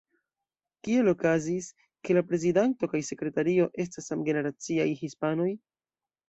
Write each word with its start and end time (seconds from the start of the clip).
Kiel 0.85 1.09
okazis, 1.11 1.67
ke 2.07 2.15
la 2.19 2.23
prezidanto 2.29 2.89
kaj 2.95 3.03
sekretario 3.11 3.69
estas 3.85 4.09
samgeneraciaj 4.13 4.89
hispanoj? 5.05 5.49